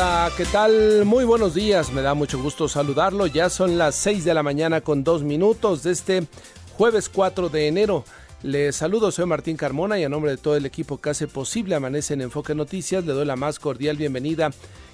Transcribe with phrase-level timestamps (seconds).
[0.00, 1.04] Hola, ¿qué tal?
[1.06, 3.26] Muy buenos días, me da mucho gusto saludarlo.
[3.26, 6.22] Ya son las 6 de la mañana con dos minutos de este
[6.76, 8.04] jueves 4 de enero.
[8.44, 11.74] Le saludo, soy Martín Carmona y a nombre de todo el equipo que hace posible
[11.74, 14.52] Amanece en Enfoque Noticias, le doy la más cordial bienvenida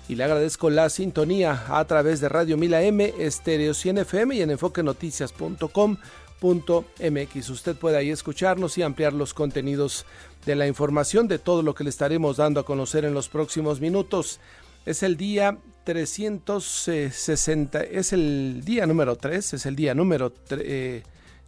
[0.08, 4.40] y le agradezco la sintonía a través de Radio Mila M, Estéreo 100 FM y
[4.40, 7.50] en enfoquenoticias.com.mx.
[7.50, 10.06] Usted puede ahí escucharnos y ampliar los contenidos
[10.46, 13.82] de la información de todo lo que le estaremos dando a conocer en los próximos
[13.82, 14.40] minutos.
[14.86, 21.02] Es el día 360, es el día número 3, es el día número, eh,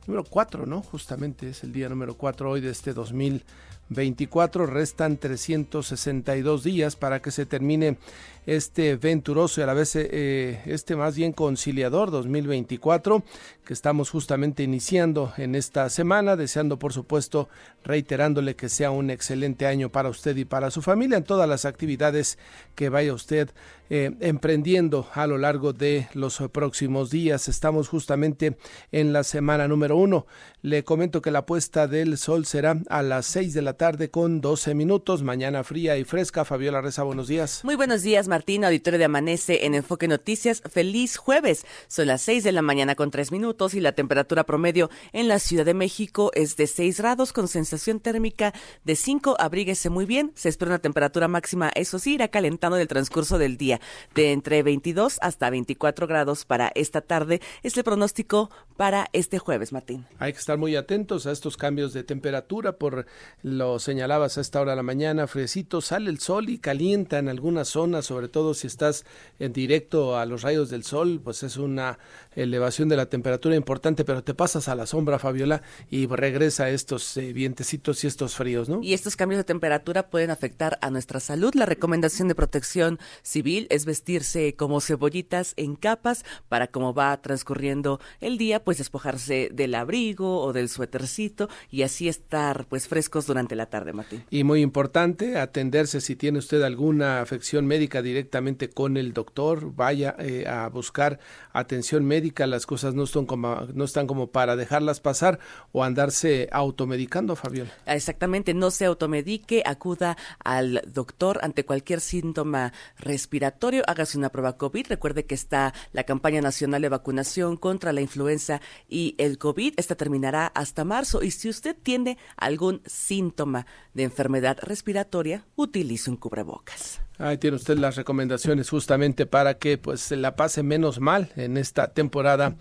[0.07, 0.81] número 4, ¿no?
[0.81, 4.65] Justamente es el día número 4 hoy de este 2024.
[4.65, 7.99] Restan 362 días para que se termine
[8.47, 13.25] este venturoso y a la vez eh, este más bien conciliador 2024
[13.65, 17.49] que estamos justamente iniciando en esta semana, deseando por supuesto,
[17.85, 21.65] reiterándole que sea un excelente año para usted y para su familia en todas las
[21.65, 22.39] actividades
[22.77, 23.51] que vaya usted
[23.89, 27.49] eh, emprendiendo a lo largo de los próximos días.
[27.49, 28.57] Estamos justamente
[28.91, 30.27] en la semana número uno.
[30.63, 34.41] Le comento que la puesta del sol será a las 6 de la tarde con
[34.41, 35.23] 12 minutos.
[35.23, 36.45] Mañana fría y fresca.
[36.45, 37.63] Fabiola Reza, buenos días.
[37.65, 40.63] Muy buenos días, Martín, auditorio de Amanece en Enfoque Noticias.
[40.71, 41.65] Feliz jueves.
[41.89, 45.39] Son las 6 de la mañana con 3 minutos y la temperatura promedio en la
[45.39, 48.53] Ciudad de México es de 6 grados con sensación térmica
[48.85, 49.37] de 5.
[49.39, 50.33] Abríguese muy bien.
[50.35, 53.81] Se espera una temperatura máxima, eso sí, irá calentando en el transcurso del día
[54.15, 57.41] de entre 22 hasta 24 grados para esta tarde.
[57.63, 60.05] Es el pronóstico para este jueves, Martín.
[60.19, 63.07] Hay que estar muy atentos a estos cambios de temperatura, por
[63.43, 67.31] lo señalabas a esta hora de la mañana, fresito, sale el sol y calienta en
[67.31, 69.05] algunas zonas, sobre todo si estás
[69.39, 71.99] en directo a los rayos del sol, pues es una
[72.35, 77.17] elevación de la temperatura importante, pero te pasas a la sombra, Fabiola, y regresa estos
[77.17, 78.83] eh, vientecitos y estos fríos, ¿no?
[78.83, 81.55] Y estos cambios de temperatura pueden afectar a nuestra salud.
[81.55, 88.01] La recomendación de protección civil es vestirse como cebollitas en capas para cómo va transcurriendo
[88.21, 93.57] el día, pues despojarse del abrigo o del suétercito y así estar pues frescos durante
[93.57, 94.25] la tarde, Martín.
[94.31, 100.17] Y muy importante, atenderse si tiene usted alguna afección médica directamente con el doctor, vaya
[100.19, 101.19] eh, a buscar
[101.53, 105.39] atención médica, las cosas no están como no están como para dejarlas pasar
[105.73, 107.71] o andarse automedicando, Fabiola.
[107.85, 114.87] Exactamente, no se automedique, acuda al doctor ante cualquier síntoma respiratorio, hágase una prueba COVID,
[114.89, 119.95] recuerde que está la campaña nacional de vacunación contra la influenza y el COVID, esta
[119.95, 127.01] terminará hasta marzo y si usted tiene algún síntoma de enfermedad respiratoria, utilice un cubrebocas.
[127.19, 131.57] Ahí tiene usted las recomendaciones justamente para que pues se la pase menos mal en
[131.57, 132.57] esta temporada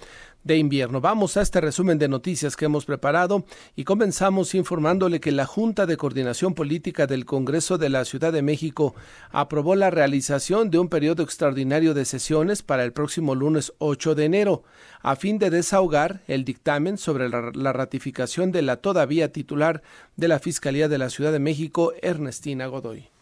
[0.46, 1.02] de invierno.
[1.02, 3.46] Vamos a este resumen de noticias que hemos preparado
[3.76, 8.44] y comenzamos informándole que la Junta de Coordinación Política del Congreso de la Ciudad de
[8.44, 8.96] México
[9.32, 14.26] aprobó la realización de un periodo extraordinario de sesiones para el próximo lunes 8 de
[14.26, 14.64] enero,
[15.02, 19.82] a fin de desahogar el dictamen sobre la, la ratificación de la todavía titular
[20.16, 23.15] de la Fiscalía de la Ciudad de México, Ernestina Godoy.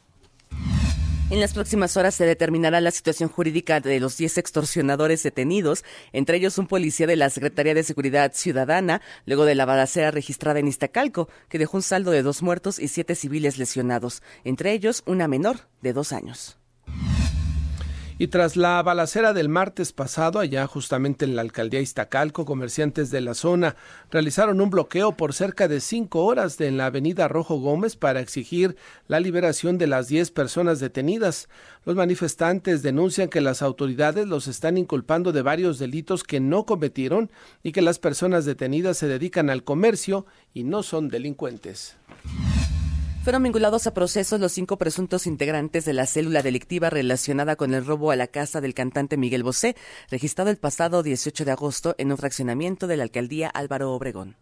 [1.30, 6.38] En las próximas horas se determinará la situación jurídica de los 10 extorsionadores detenidos, entre
[6.38, 10.68] ellos un policía de la Secretaría de Seguridad Ciudadana, luego de la balacera registrada en
[10.68, 15.28] Iztacalco, que dejó un saldo de dos muertos y siete civiles lesionados, entre ellos una
[15.28, 16.58] menor de dos años.
[18.24, 23.20] Y tras la balacera del martes pasado, allá justamente en la alcaldía Iztacalco, comerciantes de
[23.20, 23.76] la zona
[24.12, 28.78] realizaron un bloqueo por cerca de cinco horas en la avenida Rojo Gómez para exigir
[29.10, 31.50] la liberación de las diez personas detenidas.
[31.84, 37.30] Los manifestantes denuncian que las autoridades los están inculpando de varios delitos que no cometieron
[37.62, 41.98] y que las personas detenidas se dedican al comercio y no son delincuentes.
[43.24, 47.86] Fueron vinculados a procesos los cinco presuntos integrantes de la célula delictiva relacionada con el
[47.86, 49.78] robo a la casa del cantante Miguel Bosé,
[50.12, 54.36] registrado el pasado 18 de agosto en un fraccionamiento de la alcaldía Álvaro Obregón.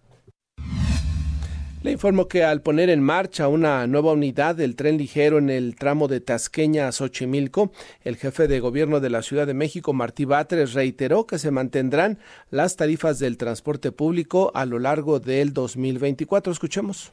[1.83, 5.75] Le informo que al poner en marcha una nueva unidad del tren ligero en el
[5.75, 7.72] tramo de Tasqueña a Xochimilco,
[8.04, 12.18] el jefe de gobierno de la Ciudad de México, Martí Batres, reiteró que se mantendrán
[12.50, 16.51] las tarifas del transporte público a lo largo del 2024.
[16.51, 17.12] Escuchemos.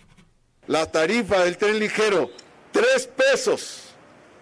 [0.68, 2.30] La tarifa del tren ligero,
[2.72, 3.84] tres pesos,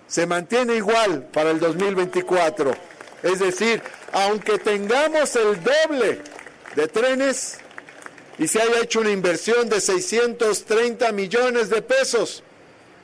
[0.08, 2.72] se mantiene igual para el 2024.
[3.22, 3.80] Es decir,
[4.12, 6.20] aunque tengamos el doble
[6.74, 7.58] de trenes
[8.38, 12.42] y se haya hecho una inversión de 630 millones de pesos,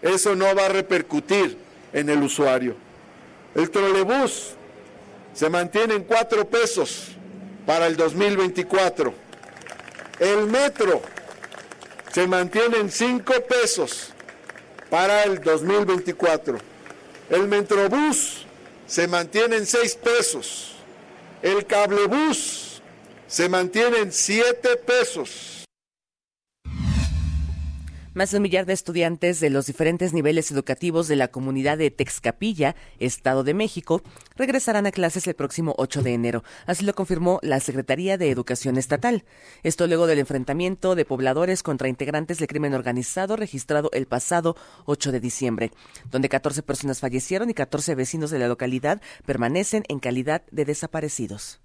[0.03, 1.57] eso no va a repercutir
[1.93, 2.75] en el usuario.
[3.55, 4.55] El trolebús
[5.33, 7.13] se mantiene en cuatro pesos
[7.67, 9.15] para el 2024.
[10.19, 11.03] El metro
[12.13, 14.11] se mantiene en cinco pesos
[14.91, 16.59] para el 2024.
[17.31, 18.45] El metrobús
[18.87, 20.75] se mantiene en seis pesos.
[21.41, 22.83] El cablebús
[23.27, 25.62] se mantiene en siete pesos.
[28.15, 31.91] Más de un millar de estudiantes de los diferentes niveles educativos de la comunidad de
[31.91, 34.03] Texcapilla, Estado de México,
[34.37, 36.45] regresarán a clases el próximo 8 de enero.
[36.67, 39.25] Así lo confirmó la Secretaría de Educación Estatal.
[39.63, 45.11] Esto luego del enfrentamiento de pobladores contra integrantes del crimen organizado registrado el pasado 8
[45.11, 45.71] de diciembre,
[46.11, 51.62] donde 14 personas fallecieron y 14 vecinos de la localidad permanecen en calidad de desaparecidos.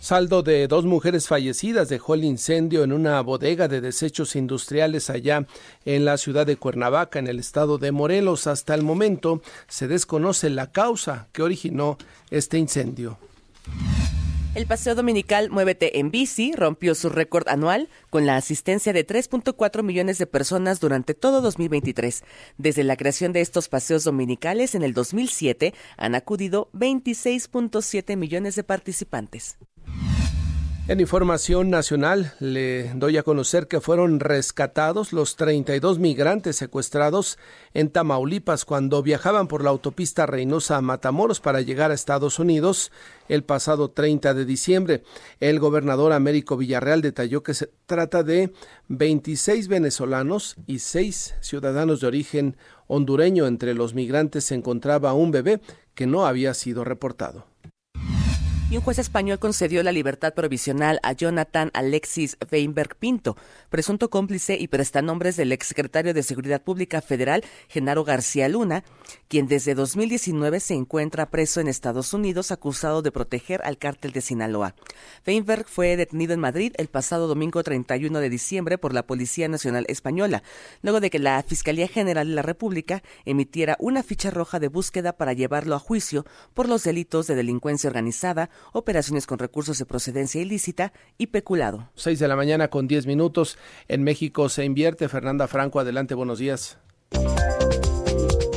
[0.00, 5.44] Saldo de dos mujeres fallecidas dejó el incendio en una bodega de desechos industriales allá
[5.84, 8.46] en la ciudad de Cuernavaca, en el estado de Morelos.
[8.46, 11.98] Hasta el momento se desconoce la causa que originó
[12.30, 13.18] este incendio.
[14.54, 19.82] El paseo dominical Muévete en bici rompió su récord anual con la asistencia de 3.4
[19.82, 22.22] millones de personas durante todo 2023.
[22.56, 28.64] Desde la creación de estos paseos dominicales en el 2007 han acudido 26.7 millones de
[28.64, 29.58] participantes.
[30.88, 37.38] En información nacional, le doy a conocer que fueron rescatados los 32 migrantes secuestrados
[37.74, 42.90] en Tamaulipas cuando viajaban por la autopista Reynosa a Matamoros para llegar a Estados Unidos
[43.28, 45.02] el pasado 30 de diciembre.
[45.40, 48.54] El gobernador Américo Villarreal detalló que se trata de
[48.88, 52.56] 26 venezolanos y 6 ciudadanos de origen
[52.86, 53.46] hondureño.
[53.46, 55.60] Entre los migrantes se encontraba un bebé
[55.94, 57.47] que no había sido reportado
[58.70, 63.34] y un juez español concedió la libertad provisional a Jonathan Alexis Weinberg Pinto,
[63.70, 68.84] presunto cómplice y prestanombres del exsecretario de Seguridad Pública Federal, Genaro García Luna,
[69.28, 74.20] quien desde 2019 se encuentra preso en Estados Unidos acusado de proteger al cártel de
[74.20, 74.74] Sinaloa.
[75.26, 79.86] Weinberg fue detenido en Madrid el pasado domingo 31 de diciembre por la Policía Nacional
[79.88, 80.42] Española,
[80.82, 85.14] luego de que la Fiscalía General de la República emitiera una ficha roja de búsqueda
[85.14, 90.40] para llevarlo a juicio por los delitos de delincuencia organizada, operaciones con recursos de procedencia
[90.40, 91.90] ilícita y peculado.
[91.94, 93.58] 6 de la mañana con 10 minutos.
[93.88, 95.08] En México se invierte.
[95.08, 96.78] Fernanda Franco, adelante, buenos días.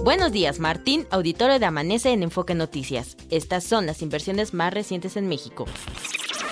[0.03, 3.17] Buenos días, Martín, auditorio de Amanece en Enfoque Noticias.
[3.29, 5.65] Estas son las inversiones más recientes en México.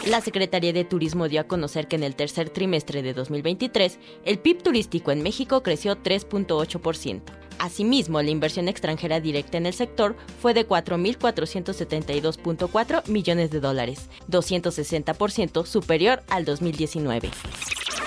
[0.06, 4.40] La Secretaría de Turismo dio a conocer que en el tercer trimestre de 2023, el
[4.40, 7.22] PIB turístico en México creció 3.8%.
[7.60, 15.66] Asimismo, la inversión extranjera directa en el sector fue de 4.472.4 millones de dólares, 260%
[15.66, 17.30] superior al 2019.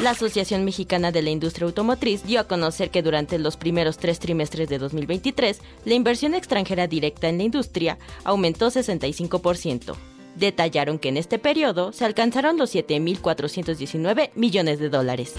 [0.00, 4.18] La Asociación Mexicana de la Industria Automotriz dio a conocer que durante los primeros tres
[4.18, 9.94] trimestres de 2023, la inversión extranjera directa en la industria aumentó 65%.
[10.34, 15.34] Detallaron que en este periodo se alcanzaron los 7.419 millones de dólares.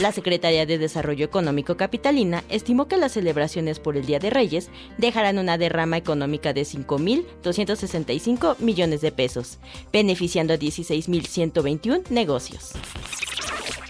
[0.00, 4.70] La Secretaría de Desarrollo Económico Capitalina estimó que las celebraciones por el Día de Reyes
[4.96, 9.58] dejarán una derrama económica de 5.265 millones de pesos,
[9.92, 12.74] beneficiando a 16.121 negocios.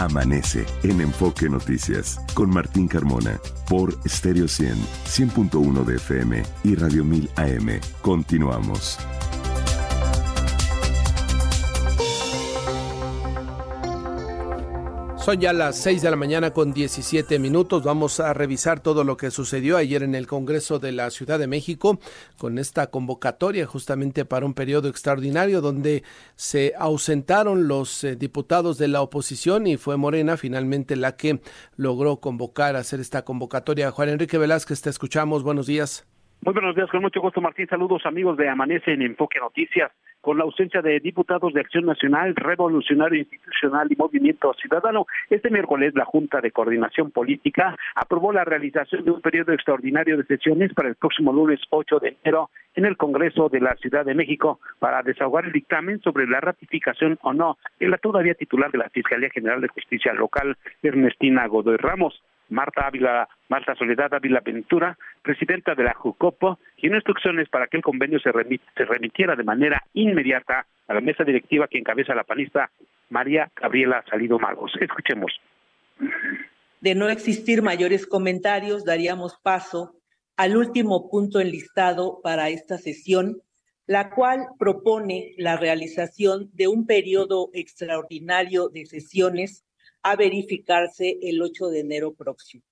[0.02, 3.40] Amanece en Enfoque Noticias con Martín Carmona
[3.70, 4.74] por Stereo 100,
[5.06, 7.80] 100.1 de FM y Radio 1000 AM.
[8.02, 8.98] Continuamos.
[15.24, 17.84] Son ya las 6 de la mañana con 17 minutos.
[17.84, 21.46] Vamos a revisar todo lo que sucedió ayer en el Congreso de la Ciudad de
[21.46, 22.00] México
[22.40, 26.04] con esta convocatoria justamente para un periodo extraordinario donde
[26.36, 31.40] se ausentaron los eh, diputados de la oposición y fue Morena finalmente la que
[31.76, 33.92] logró convocar, hacer esta convocatoria.
[33.92, 35.44] Juan Enrique Velázquez, te escuchamos.
[35.44, 36.04] Buenos días.
[36.44, 37.68] Muy buenos días, con mucho gusto Martín.
[37.68, 42.36] Saludos amigos de Amanece en Enfoque Noticias con la ausencia de diputados de Acción Nacional,
[42.36, 45.06] Revolucionario Institucional y Movimiento Ciudadano.
[45.30, 50.24] Este miércoles la Junta de Coordinación Política aprobó la realización de un periodo extraordinario de
[50.24, 54.16] sesiones para el próximo lunes 8 de enero en el Congreso de la Ciudad de
[54.16, 58.80] México para desahogar el dictamen sobre la ratificación o no de la todavía titular de
[58.80, 62.20] la Fiscalía General de Justicia Local, Ernestina Godoy Ramos.
[62.52, 67.84] Marta Ávila, Marta Soledad Ávila Ventura, presidenta de la JUCOPO, tiene instrucciones para que el
[67.84, 72.70] convenio se, se remitiera de manera inmediata a la mesa directiva que encabeza la panista
[73.10, 74.74] María Gabriela Salido Magos.
[74.80, 75.32] Escuchemos.
[76.82, 79.96] De no existir mayores comentarios, daríamos paso
[80.36, 83.42] al último punto enlistado para esta sesión,
[83.86, 89.64] la cual propone la realización de un periodo extraordinario de sesiones
[90.04, 92.64] a verificarse el 8 de enero próximo.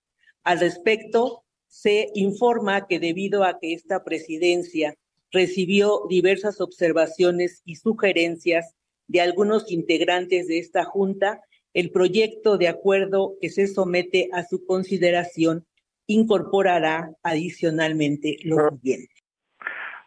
[0.44, 4.96] Al respecto, se informa que debido a que esta presidencia
[5.32, 8.76] recibió diversas observaciones y sugerencias
[9.08, 11.42] de algunos integrantes de esta Junta,
[11.74, 15.66] el proyecto de acuerdo que se somete a su consideración
[16.08, 19.19] incorporará adicionalmente lo siguiente.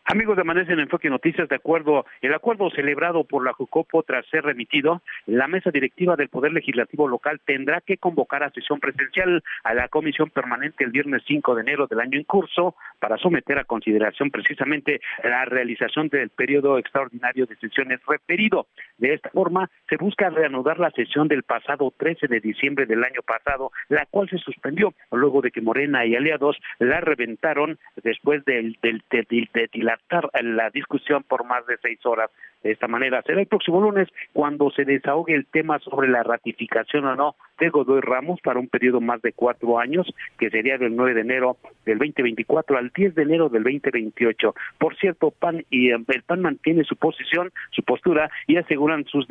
[0.05, 4.27] Amigos de Amanece en Enfoque Noticias, de acuerdo, el acuerdo celebrado por la JUCOPO tras
[4.27, 9.45] ser remitido, la mesa directiva del Poder Legislativo Local tendrá que convocar a sesión presencial
[9.63, 13.59] a la comisión permanente el viernes 5 de enero del año en curso para someter
[13.59, 18.67] a consideración precisamente la realización del periodo extraordinario de sesiones referido.
[18.99, 23.23] De esta forma, se busca reanudar la sesión del pasado 13 de diciembre del año
[23.23, 28.77] pasado, la cual se suspendió luego de que Morena y aliados la reventaron después del,
[28.83, 29.92] del, del, del
[30.43, 32.31] la discusión por más de seis horas.
[32.63, 37.05] De esta manera, será el próximo lunes cuando se desahogue el tema sobre la ratificación
[37.07, 40.97] o no de Godoy Ramos para un periodo más de cuatro años, que sería del
[40.97, 44.53] 9 de enero del 2024 al 10 de enero del 2028.
[44.79, 49.29] Por cierto, PAN y eh, el PAN mantiene su posición, su postura y aseguran sus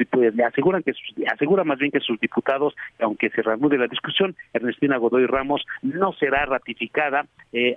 [0.48, 4.96] aseguran que sus, asegura más bien que sus diputados, aunque se reanude la discusión, Ernestina
[4.96, 7.76] Godoy Ramos no será ratificada, eh,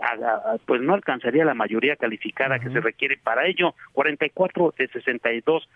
[0.66, 3.75] pues no alcanzaría la mayoría calificada que se requiere para ello.
[3.92, 5.68] 44 de 62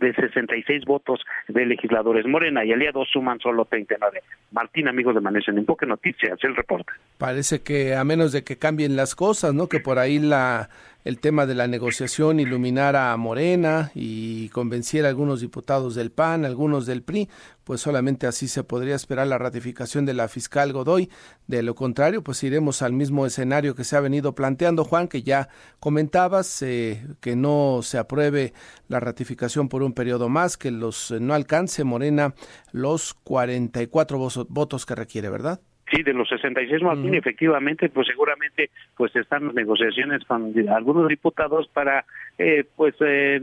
[0.00, 4.22] de 66 votos de legisladores Morena y aliados suman solo 39.
[4.52, 6.92] Martín, amigos de Manesa en Enfoque Noticias, el reporte.
[7.18, 9.68] Parece que a menos de que cambien las cosas, ¿no?
[9.68, 10.68] Que por ahí la
[11.06, 16.44] el tema de la negociación iluminara a Morena y convenciera a algunos diputados del PAN,
[16.44, 17.28] algunos del PRI,
[17.62, 21.08] pues solamente así se podría esperar la ratificación de la fiscal Godoy.
[21.46, 25.22] De lo contrario, pues iremos al mismo escenario que se ha venido planteando, Juan, que
[25.22, 25.48] ya
[25.78, 28.52] comentabas, eh, que no se apruebe
[28.88, 32.34] la ratificación por un periodo más, que los no alcance Morena
[32.72, 35.60] los 44 votos que requiere, ¿verdad?
[35.96, 41.68] Sí, de los 66 Martín, efectivamente, pues seguramente pues están las negociaciones con algunos diputados
[41.68, 42.04] para
[42.38, 43.40] eh, pues eh,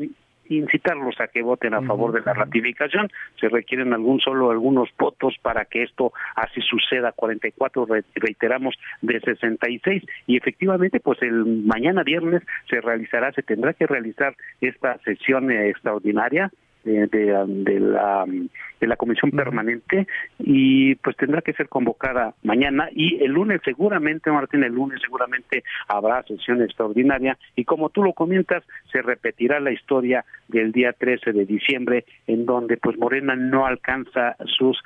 [0.50, 3.10] incitarlos a que voten a favor de la ratificación.
[3.40, 7.12] Se requieren algún solo algunos votos para que esto así suceda.
[7.12, 13.88] 44 reiteramos de 66 y efectivamente pues el mañana viernes se realizará, se tendrá que
[13.88, 16.52] realizar esta sesión extraordinaria
[16.84, 20.08] de, de, la, de la comisión permanente
[20.40, 25.64] y pues tendrá que ser convocada mañana y el lunes seguramente, Martín, el lunes seguramente
[25.88, 31.32] habrá sesión extraordinaria y como tú lo comentas, se repetirá la historia del día 13
[31.32, 34.78] de diciembre en donde pues Morena no alcanza sus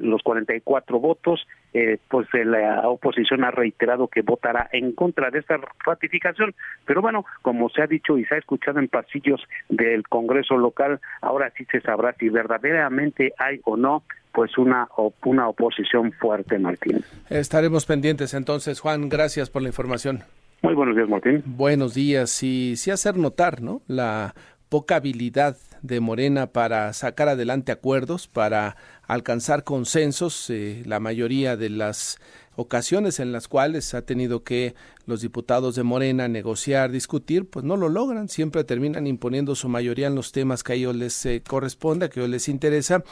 [0.00, 5.58] los 44 votos, eh, pues la oposición ha reiterado que votará en contra de esta
[5.84, 6.54] ratificación,
[6.84, 11.00] pero bueno, como se ha dicho y se ha escuchado en pasillos del Congreso local,
[11.20, 14.88] ahora sí se sabrá si verdaderamente hay o no pues una,
[15.24, 17.04] una oposición fuerte, Martín.
[17.28, 20.20] Estaremos pendientes entonces, Juan, gracias por la información.
[20.62, 21.42] Muy buenos días, Martín.
[21.46, 22.42] Buenos días.
[22.42, 23.80] Y sí hacer notar, ¿no?
[23.88, 24.34] La
[24.68, 30.50] poca habilidad de Morena para sacar adelante acuerdos, para alcanzar consensos.
[30.50, 32.18] Eh, la mayoría de las
[32.56, 34.74] ocasiones en las cuales ha tenido que
[35.06, 40.06] los diputados de Morena negociar, discutir, pues no lo logran, siempre terminan imponiendo su mayoría
[40.06, 43.02] en los temas que a ellos les eh, corresponde, que a ellos les interesa,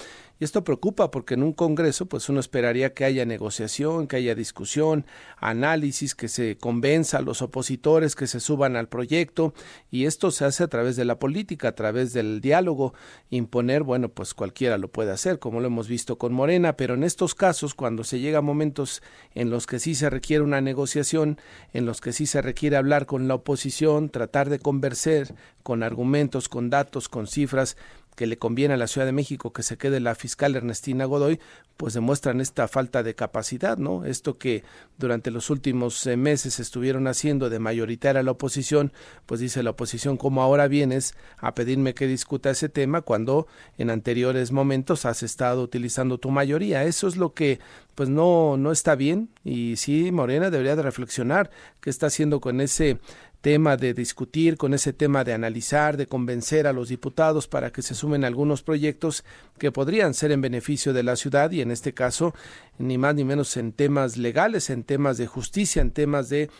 [0.40, 4.34] y esto preocupa porque en un Congreso pues uno esperaría que haya negociación, que haya
[4.34, 5.04] discusión,
[5.36, 9.52] análisis, que se convenza a los opositores que se suban al proyecto.
[9.90, 12.94] Y esto se hace a través de la política, a través del diálogo,
[13.30, 17.02] imponer, bueno, pues cualquiera lo puede hacer, como lo hemos visto con Morena, pero en
[17.02, 19.02] estos casos cuando se llega a momentos
[19.34, 21.40] en los que sí se requiere una negociación,
[21.72, 26.48] en los que sí se requiere hablar con la oposición, tratar de conversar con argumentos,
[26.48, 27.76] con datos, con cifras,
[28.18, 31.38] que le conviene a la Ciudad de México que se quede la fiscal Ernestina Godoy,
[31.76, 34.04] pues demuestran esta falta de capacidad, ¿no?
[34.04, 34.64] Esto que
[34.96, 38.92] durante los últimos eh, meses estuvieron haciendo de mayoritaria la oposición,
[39.24, 43.46] pues dice la oposición, como ahora vienes a pedirme que discuta ese tema cuando
[43.76, 46.82] en anteriores momentos has estado utilizando tu mayoría.
[46.82, 47.60] Eso es lo que
[47.94, 52.60] pues no, no está bien y sí, Morena debería de reflexionar qué está haciendo con
[52.60, 52.98] ese
[53.40, 57.82] tema de discutir, con ese tema de analizar, de convencer a los diputados para que
[57.82, 59.24] se sumen algunos proyectos
[59.58, 62.34] que podrían ser en beneficio de la ciudad y en este caso
[62.78, 66.50] ni más ni menos en temas legales, en temas de justicia, en temas de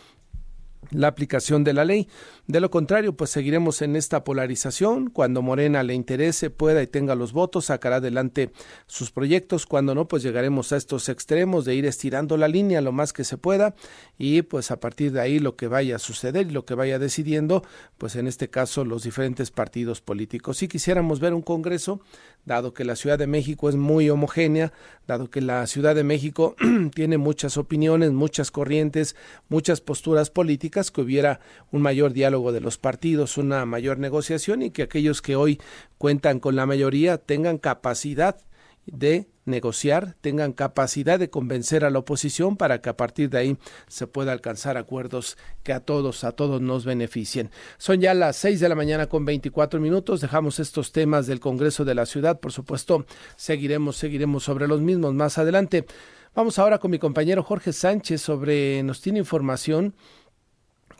[0.91, 2.07] la aplicación de la ley.
[2.47, 5.09] De lo contrario, pues seguiremos en esta polarización.
[5.09, 8.51] Cuando Morena le interese, pueda y tenga los votos, sacará adelante
[8.87, 9.65] sus proyectos.
[9.65, 13.23] Cuando no, pues llegaremos a estos extremos de ir estirando la línea lo más que
[13.23, 13.75] se pueda
[14.17, 16.97] y pues a partir de ahí lo que vaya a suceder y lo que vaya
[16.97, 17.63] decidiendo,
[17.97, 20.57] pues en este caso los diferentes partidos políticos.
[20.57, 22.01] Si quisiéramos ver un Congreso,
[22.49, 24.73] dado que la Ciudad de México es muy homogénea,
[25.07, 26.55] dado que la Ciudad de México
[26.95, 29.15] tiene muchas opiniones, muchas corrientes,
[29.49, 31.41] muchas posturas políticas, que hubiera
[31.71, 35.61] un mayor diálogo de los partidos, una mayor negociación y que aquellos que hoy
[35.99, 38.37] cuentan con la mayoría tengan capacidad
[38.91, 43.57] de negociar, tengan capacidad de convencer a la oposición para que a partir de ahí
[43.87, 47.49] se pueda alcanzar acuerdos que a todos, a todos nos beneficien.
[47.77, 50.21] Son ya las seis de la mañana con 24 minutos.
[50.21, 52.39] Dejamos estos temas del Congreso de la Ciudad.
[52.39, 55.85] Por supuesto, seguiremos, seguiremos sobre los mismos más adelante.
[56.35, 59.95] Vamos ahora con mi compañero Jorge Sánchez sobre, nos tiene información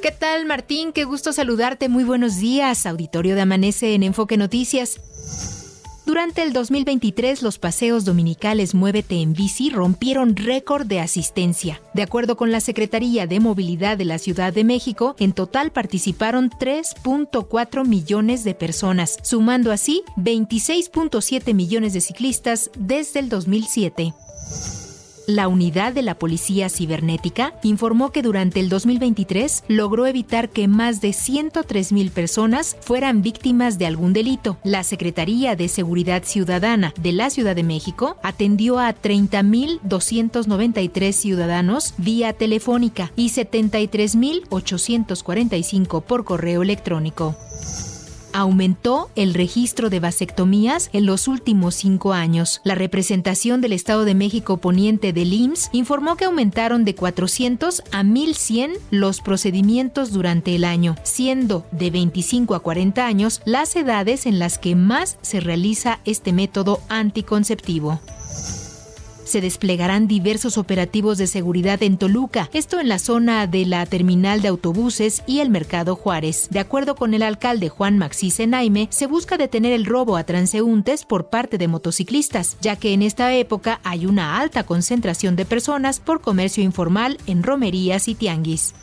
[0.00, 0.92] ¿Qué tal, Martín?
[0.92, 1.88] Qué gusto saludarte.
[1.88, 2.86] Muy buenos días.
[2.86, 5.63] Auditorio de Amanece en Enfoque Noticias.
[6.06, 11.80] Durante el 2023, los paseos dominicales Muévete en Bici rompieron récord de asistencia.
[11.94, 16.50] De acuerdo con la Secretaría de Movilidad de la Ciudad de México, en total participaron
[16.50, 24.12] 3.4 millones de personas, sumando así 26.7 millones de ciclistas desde el 2007.
[25.26, 31.00] La unidad de la Policía Cibernética informó que durante el 2023 logró evitar que más
[31.00, 34.58] de 103 personas fueran víctimas de algún delito.
[34.64, 42.34] La Secretaría de Seguridad Ciudadana de la Ciudad de México atendió a 30.293 ciudadanos vía
[42.34, 47.34] telefónica y 73.845 por correo electrónico
[48.34, 52.60] aumentó el registro de vasectomías en los últimos cinco años.
[52.64, 58.02] La representación del Estado de México Poniente del IMSS informó que aumentaron de 400 a
[58.02, 64.38] 1100 los procedimientos durante el año, siendo de 25 a 40 años las edades en
[64.38, 68.00] las que más se realiza este método anticonceptivo
[69.24, 74.42] se desplegarán diversos operativos de seguridad en Toluca, esto en la zona de la terminal
[74.42, 76.48] de autobuses y el Mercado Juárez.
[76.50, 81.04] De acuerdo con el alcalde Juan Maxi Senaime, se busca detener el robo a transeúntes
[81.04, 86.00] por parte de motociclistas, ya que en esta época hay una alta concentración de personas
[86.00, 88.74] por comercio informal en romerías y tianguis.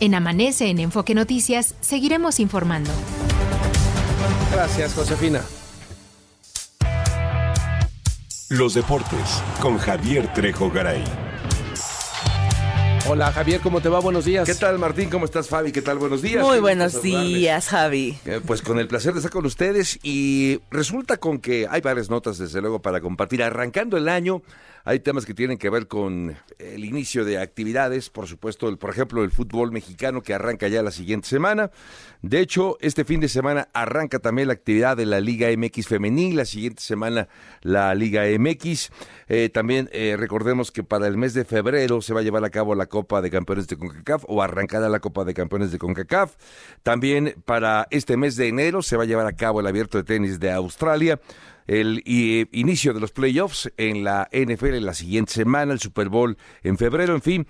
[0.00, 2.90] En Amanece en Enfoque Noticias seguiremos informando.
[4.52, 5.42] Gracias, Josefina.
[8.48, 11.02] Los deportes con Javier Trejo Garay.
[13.08, 13.98] Hola Javier, ¿cómo te va?
[13.98, 14.46] Buenos días.
[14.46, 15.10] ¿Qué tal Martín?
[15.10, 15.72] ¿Cómo estás Fabi?
[15.72, 15.98] ¿Qué tal?
[15.98, 16.44] Buenos días.
[16.44, 18.16] Muy buenos días Javi.
[18.24, 22.08] Eh, pues con el placer de estar con ustedes y resulta con que hay varias
[22.08, 23.42] notas desde luego para compartir.
[23.42, 24.42] Arrancando el año,
[24.88, 28.90] Hay temas que tienen que ver con el inicio de actividades, por supuesto, el, por
[28.90, 31.72] ejemplo, el fútbol mexicano que arranca ya la siguiente semana.
[32.22, 36.36] De hecho, este fin de semana arranca también la actividad de la Liga MX femenil,
[36.36, 37.26] la siguiente semana
[37.62, 38.90] la Liga MX.
[39.26, 42.50] Eh, también eh, recordemos que para el mes de febrero se va a llevar a
[42.50, 46.36] cabo la Copa de Campeones de CONCACAF o arrancada la Copa de Campeones de CONCACAF.
[46.84, 50.04] También para este mes de enero se va a llevar a cabo el Abierto de
[50.04, 51.18] Tenis de Australia
[51.66, 56.36] el inicio de los playoffs en la NFL en la siguiente semana, el Super Bowl
[56.62, 57.46] en febrero, en fin.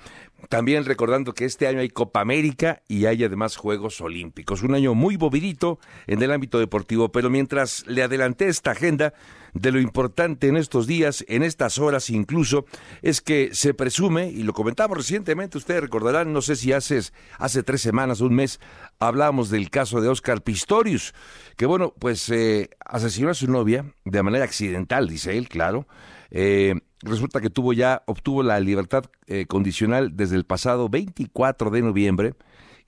[0.49, 4.63] También recordando que este año hay Copa América y hay además Juegos Olímpicos.
[4.63, 9.13] Un año muy bovidito en el ámbito deportivo, pero mientras le adelanté esta agenda,
[9.61, 12.67] de lo importante en estos días, en estas horas incluso,
[13.03, 17.01] es que se presume, y lo comentamos recientemente, ustedes recordarán, no sé si hace,
[17.39, 18.61] hace tres semanas, un mes,
[18.99, 21.15] hablábamos del caso de Oscar Pistorius,
[21.57, 25.87] que bueno, pues eh, asesinó a su novia de manera accidental, dice él, claro.
[26.31, 31.83] Eh, resulta que tuvo ya, obtuvo la libertad eh, condicional desde el pasado 24 de
[31.83, 32.35] noviembre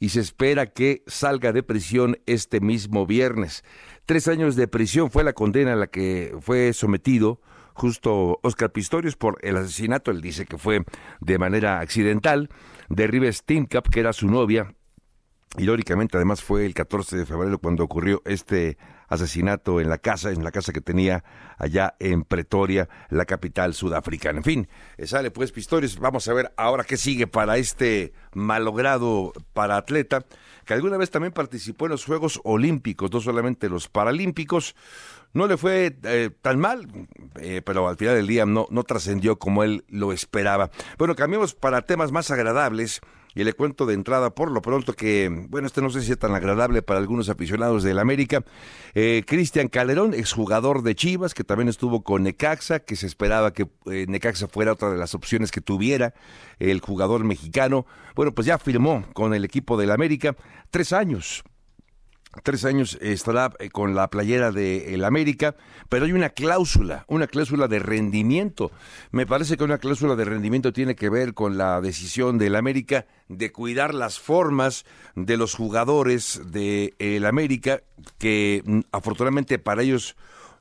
[0.01, 3.65] y se espera que salga de prisión este mismo viernes.
[4.07, 7.41] Tres años de prisión fue la condena a la que fue sometido
[7.75, 10.11] justo Oscar Pistorius por el asesinato.
[10.11, 10.85] Él dice que fue
[11.21, 12.49] de manera accidental
[12.89, 14.75] de Rives Timcap, que era su novia.
[15.57, 18.77] Irónicamente, además, fue el 14 de febrero cuando ocurrió este
[19.11, 21.25] en la casa, en la casa que tenía
[21.57, 24.39] allá en Pretoria, la capital sudafricana.
[24.39, 25.99] En fin, eh, sale pues Pistorius.
[25.99, 30.25] Vamos a ver ahora qué sigue para este malogrado para atleta,
[30.65, 34.75] que alguna vez también participó en los Juegos Olímpicos, no solamente los Paralímpicos.
[35.35, 36.89] No le fue eh, tan mal,
[37.41, 40.71] eh, pero al final del día no, no trascendió como él lo esperaba.
[40.97, 43.01] Bueno, cambiamos para temas más agradables.
[43.39, 46.19] Y le cuento de entrada por lo pronto que, bueno, este no sé si es
[46.19, 48.43] tan agradable para algunos aficionados del América.
[48.95, 53.69] Eh, Cristian Calderón, exjugador de Chivas, que también estuvo con Necaxa, que se esperaba que
[53.87, 56.15] eh, Necaxa fuera otra de las opciones que tuviera
[56.59, 57.87] el jugador mexicano.
[58.17, 60.35] Bueno, pues ya firmó con el equipo del América
[60.73, 61.45] tres años
[62.43, 65.55] tres años estará eh, con la playera de el América,
[65.89, 68.71] pero hay una cláusula, una cláusula de rendimiento.
[69.11, 73.07] Me parece que una cláusula de rendimiento tiene que ver con la decisión del América
[73.29, 77.83] de cuidar las formas de los jugadores de el América,
[78.19, 80.17] que mm, afortunadamente para ellos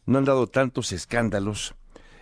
[0.06, 1.76] no han dado tantos escándalos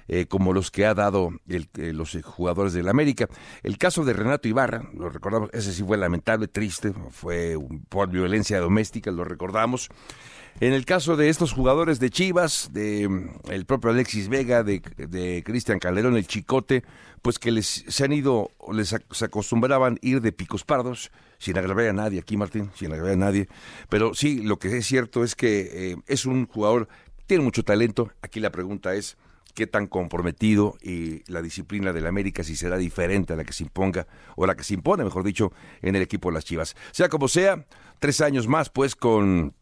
[0.08, 3.28] eh, como los que ha dado el, eh, los jugadores del América.
[3.64, 7.58] El caso de Renato Ibarra, lo recordamos, ese sí fue lamentable, triste, fue
[7.90, 9.90] por violencia doméstica, lo recordamos.
[10.62, 13.10] En el caso de estos jugadores de Chivas, de
[13.50, 16.86] el propio Alexis Vega, de, Cristian Calderón, el Chicote,
[17.22, 21.88] pues que les se han ido, les se acostumbraban ir de picos pardos, sin agravar
[21.88, 23.50] a nadie aquí, Martín, sin agravar a nadie.
[23.90, 26.88] Pero sí, lo que es cierto es que eh, es un jugador,
[27.26, 28.12] tiene mucho talento.
[28.22, 29.18] Aquí la pregunta es,
[29.56, 33.64] qué tan comprometido y la disciplina del América si será diferente a la que se
[33.64, 36.76] imponga o la que se impone, mejor dicho, en el equipo de las Chivas.
[36.92, 37.66] Sea como sea,
[38.00, 39.56] tres años más pues con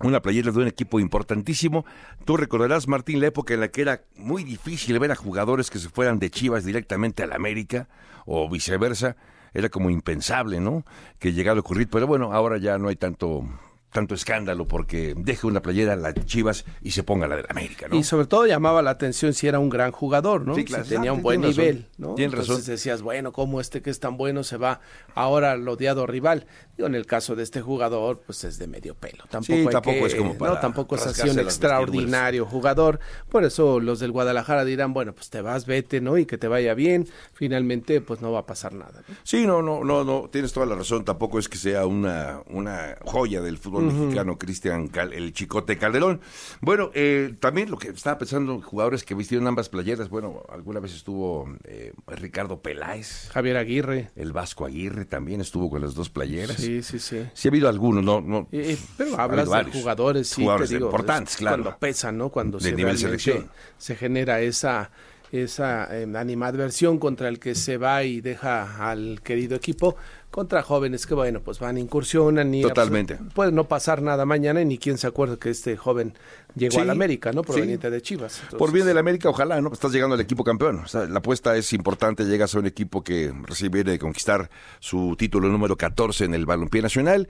[0.00, 1.84] una playera de un equipo importantísimo.
[2.24, 5.78] Tú recordarás, Martín, la época en la que era muy difícil ver a jugadores que
[5.78, 7.88] se fueran de Chivas directamente al América
[8.26, 9.16] o viceversa.
[9.54, 10.84] Era como impensable, ¿no?
[11.18, 13.44] Que llegara a ocurrir, pero bueno, ahora ya no hay tanto
[13.90, 17.88] tanto escándalo porque deje una playera la Chivas y se ponga la de la América,
[17.88, 17.96] ¿no?
[17.96, 20.54] Y sobre todo llamaba la atención si era un gran jugador, ¿no?
[20.54, 22.14] si tenía un buen nivel, ¿no?
[22.14, 24.80] Tienes Entonces decías, bueno, ¿cómo este que es tan bueno se va
[25.14, 26.46] ahora al odiado rival?
[26.76, 29.24] Digo, en el caso de este jugador, pues es de medio pelo.
[29.28, 33.00] Tampoco, tampoco es como para no, tampoco es así un extraordinario jugador.
[33.28, 36.18] Por eso los del Guadalajara dirán, bueno, pues te vas, vete, ¿no?
[36.18, 37.08] Y que te vaya bien.
[37.32, 39.02] Finalmente, pues no va a pasar nada.
[39.24, 41.04] Sí, no, no, no, no, tienes toda la razón.
[41.04, 46.20] Tampoco es que sea una, una joya del fútbol mexicano, Cristian, el Chicote Calderón.
[46.60, 50.94] Bueno, eh, también lo que estaba pensando, jugadores que vistieron ambas playeras, bueno, alguna vez
[50.94, 53.30] estuvo eh, Ricardo Peláez.
[53.32, 54.10] Javier Aguirre.
[54.16, 56.56] El Vasco Aguirre también estuvo con las dos playeras.
[56.56, 57.26] Sí, sí, sí.
[57.32, 58.48] Sí ha habido algunos, no, no.
[58.96, 61.62] pero hablas de jugadores, sí, jugadores importantes, claro.
[61.62, 62.28] Cuando pesan, ¿no?
[62.30, 63.50] Cuando de nivel selección.
[63.76, 64.90] se genera esa
[65.32, 69.96] esa eh, animadversión contra el que se va y deja al querido equipo
[70.30, 73.18] contra jóvenes que bueno pues van incursionan y totalmente.
[73.34, 76.14] puede no pasar nada mañana y ni quien se acuerda que este joven
[76.54, 79.72] llegó a la América no proveniente de Chivas por bien de la América ojalá no
[79.72, 80.84] estás llegando al equipo campeón.
[81.08, 85.76] La apuesta es importante llegas a un equipo que recibe de conquistar su título número
[85.76, 87.28] 14 en el balompié nacional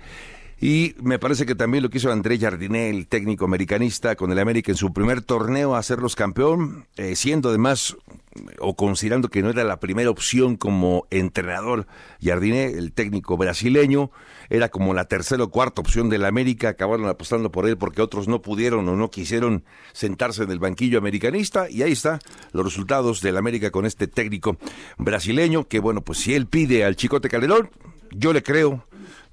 [0.61, 4.41] Y me parece que también lo que hizo André Jardiné, el técnico americanista, con el
[4.41, 7.97] América en su primer torneo, hacerlos campeón, eh, siendo además
[8.59, 11.87] o considerando que no era la primera opción como entrenador.
[12.21, 14.11] Jardiné, el técnico brasileño,
[14.51, 18.27] era como la tercera o cuarta opción del América, acabaron apostando por él porque otros
[18.29, 22.19] no pudieron o no quisieron sentarse en el banquillo americanista y ahí está
[22.53, 24.57] los resultados del América con este técnico
[24.97, 27.71] brasileño que bueno, pues si él pide al Chicote Calderón,
[28.11, 28.85] yo le creo,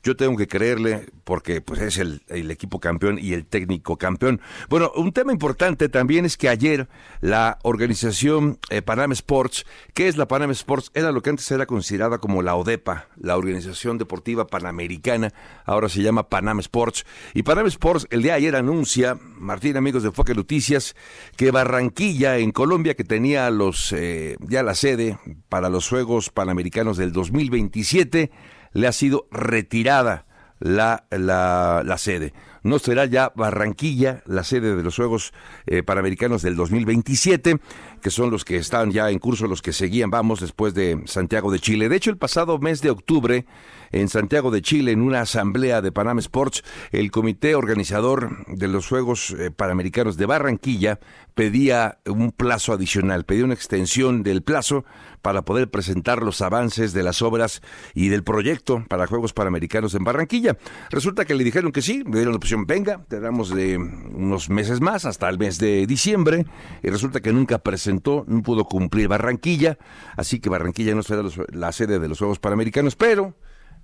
[0.06, 4.40] yo tengo que creerle porque pues es el, equipo campeón y el técnico campeón.
[4.70, 6.88] Bueno, un tema importante también es que ayer
[7.22, 9.66] la organización eh, Panam Sports,
[9.96, 10.92] ¿qué es la Panam Sports?
[10.94, 15.34] Era lo que antes era considerada como la ODEPA, la Organización Deportiva Panamericana,
[15.66, 17.04] ahora se llama Panam Sports.
[17.34, 20.96] Y Panam Sports el día de ayer anuncia, Martín, amigos de Foque Noticias,
[21.36, 25.18] que Barranquilla en Colombia, que tenía los eh, ya la sede
[25.50, 28.30] para los Juegos Panamericanos del 2027,
[28.76, 30.26] le ha sido retirada
[30.60, 32.34] la, la, sede.
[32.62, 35.34] No será ya Barranquilla la sede de los Juegos
[35.66, 37.58] eh, Panamericanos del 2027,
[38.02, 41.52] que son los que están ya en curso, los que seguían, vamos, después de Santiago
[41.52, 41.88] de Chile.
[41.88, 43.46] De hecho, el pasado mes de octubre,
[43.92, 48.88] en Santiago de Chile, en una asamblea de Panam Sports, el comité organizador de los
[48.88, 51.00] Juegos eh, Panamericanos de Barranquilla
[51.34, 54.86] pedía un plazo adicional, pedía una extensión del plazo
[55.22, 57.62] para poder presentar los avances de las obras
[57.94, 60.58] y del proyecto para Juegos Panamericanos en Barranquilla.
[60.92, 64.50] Resulta que le dijeron que sí, le dieron la opción, venga, te damos de unos
[64.50, 66.46] meses más hasta el mes de diciembre,
[66.84, 69.78] y resulta que nunca presentó, no pudo cumplir Barranquilla,
[70.16, 73.36] así que Barranquilla no será la sede de los Juegos Panamericanos, pero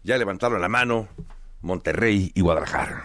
[0.04, 1.08] ya levantaron la mano
[1.62, 3.04] Monterrey y Guadalajara.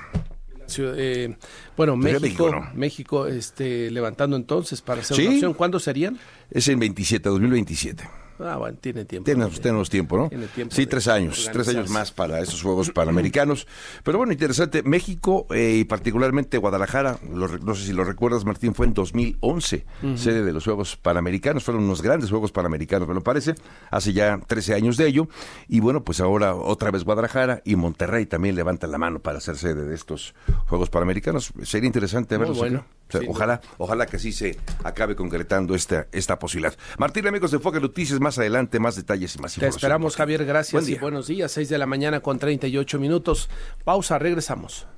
[0.79, 1.37] Eh,
[1.77, 5.55] bueno, México, México, este, levantando entonces para hacer una opción.
[5.55, 6.19] ¿Cuándo serían?
[6.51, 8.09] Es en 27, 2027.
[8.39, 9.25] Ah, bueno, tiene tiempo.
[9.61, 10.31] Tenemos, tiempo, ¿no?
[10.71, 13.67] sí, tres años, tres años más para esos Juegos Panamericanos.
[14.03, 14.83] Pero bueno, interesante.
[14.83, 20.45] México eh, y particularmente Guadalajara, no sé si lo recuerdas, Martín, fue en 2011, sede
[20.45, 21.65] de los Juegos Panamericanos.
[21.65, 23.55] Fueron unos grandes Juegos Panamericanos, me lo parece,
[23.91, 25.29] hace ya 13 años de ello.
[25.69, 29.57] Y bueno, pues ahora otra vez Guadalajara y Monterrey también levantan la mano para ser
[29.57, 30.35] sede de estos
[30.67, 31.53] Juegos Panamericanos.
[31.63, 32.59] Sería interesante verlos.
[32.59, 32.85] Bueno.
[33.29, 36.75] ojalá, ojalá que así se acabe concretando esta, esta posibilidad.
[36.99, 39.71] Martín, amigos de Enfoque Noticias, más adelante más detalles y más información.
[39.71, 40.45] Te esperamos, Javier.
[40.45, 41.53] Gracias y buenos días.
[41.53, 43.49] 6 de la mañana con 38 minutos.
[43.85, 44.89] Pausa, regresamos.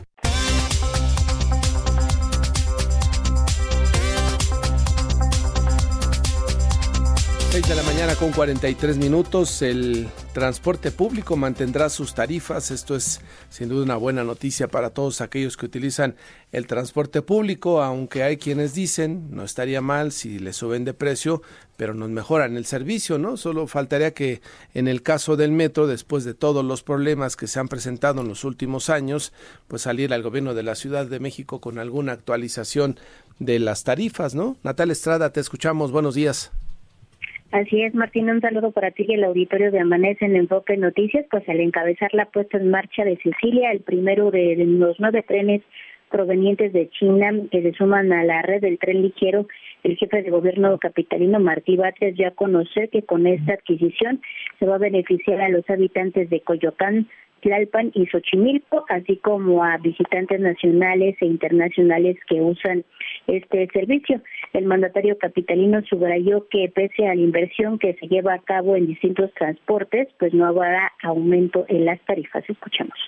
[7.59, 9.62] 6 de la mañana con 43 minutos.
[9.62, 12.71] El transporte público mantendrá sus tarifas.
[12.71, 16.14] Esto es sin duda una buena noticia para todos aquellos que utilizan
[16.53, 21.42] el transporte público, aunque hay quienes dicen no estaría mal si le suben de precio,
[21.77, 23.37] pero nos mejoran el servicio, ¿no?
[23.37, 24.40] Solo faltaría que
[24.73, 28.29] en el caso del metro, después de todos los problemas que se han presentado en
[28.29, 29.33] los últimos años,
[29.66, 33.01] pues saliera el gobierno de la Ciudad de México con alguna actualización
[33.40, 34.57] de las tarifas, ¿no?
[34.62, 35.90] Natal Estrada, te escuchamos.
[35.90, 36.53] Buenos días.
[37.51, 41.25] Así es, Martín, un saludo para ti y el auditorio de Amanece en Enfoque Noticias,
[41.31, 45.63] pues al encabezar la puesta en marcha de Sicilia, el primero de los nueve trenes
[46.11, 49.47] provenientes de China que se suman a la red del tren ligero,
[49.83, 54.21] el jefe de gobierno capitalino Martí Batres ya conocer que con esta adquisición
[54.59, 57.09] se va a beneficiar a los habitantes de Coyoacán,
[57.41, 62.85] Tlalpan y Xochimilco, así como a visitantes nacionales e internacionales que usan
[63.29, 64.21] este servicio.
[64.53, 68.87] El mandatario capitalino subrayó que pese a la inversión que se lleva a cabo en
[68.87, 72.43] distintos transportes, pues no habrá aumento en las tarifas.
[72.49, 72.99] Escuchemos.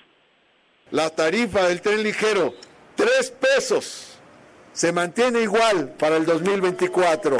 [0.91, 2.53] La tarifa del tren ligero,
[2.95, 4.21] tres pesos,
[4.71, 7.37] se mantiene igual para el 2024.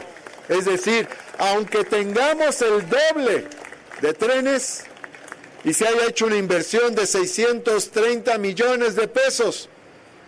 [0.50, 3.46] Es decir, aunque tengamos el doble
[4.02, 4.89] de trenes,
[5.63, 9.70] y se haya hecho una inversión de 630 millones de pesos,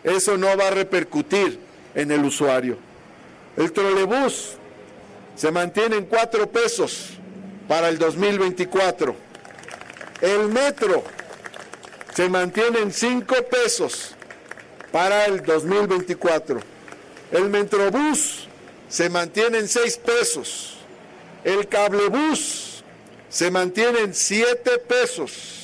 [0.03, 1.59] eso no va a repercutir
[1.95, 2.77] en el usuario.
[3.57, 4.53] El trolebús
[5.35, 7.09] se mantiene en cuatro pesos
[7.67, 9.15] para el 2024.
[10.21, 11.03] El metro
[12.15, 14.15] se mantiene en cinco pesos
[14.91, 16.59] para el 2024.
[17.31, 18.47] El metrobús
[18.87, 20.77] se mantiene en seis pesos.
[21.43, 22.83] El cablebús
[23.27, 25.62] se mantienen siete pesos.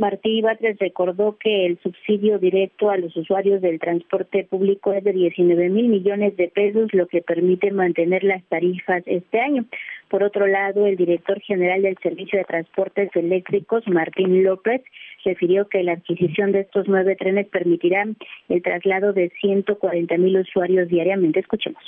[0.00, 5.12] Martí Batres recordó que el subsidio directo a los usuarios del transporte público es de
[5.12, 9.66] 19 mil millones de pesos, lo que permite mantener las tarifas este año.
[10.08, 14.80] Por otro lado, el director general del Servicio de Transportes Eléctricos, Martín López,
[15.22, 18.06] refirió que la adquisición de estos nueve trenes permitirá
[18.48, 21.40] el traslado de 140 mil usuarios diariamente.
[21.40, 21.82] Escuchemos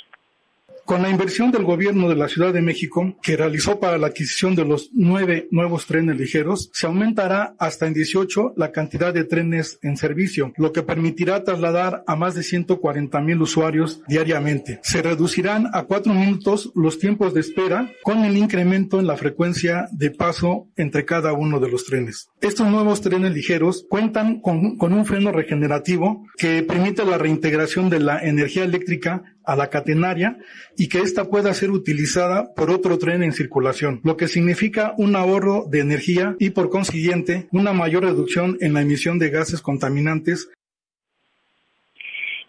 [0.85, 4.53] Con la inversión del gobierno de la Ciudad de México, que realizó para la adquisición
[4.53, 9.79] de los nueve nuevos trenes ligeros, se aumentará hasta en 18 la cantidad de trenes
[9.81, 14.81] en servicio, lo que permitirá trasladar a más de 140 mil usuarios diariamente.
[14.83, 19.87] Se reducirán a cuatro minutos los tiempos de espera con el incremento en la frecuencia
[19.93, 22.29] de paso entre cada uno de los trenes.
[22.41, 28.01] Estos nuevos trenes ligeros cuentan con, con un freno regenerativo que permite la reintegración de
[28.01, 30.37] la energía eléctrica a la catenaria
[30.77, 35.15] y que ésta pueda ser utilizada por otro tren en circulación, lo que significa un
[35.15, 40.49] ahorro de energía y por consiguiente una mayor reducción en la emisión de gases contaminantes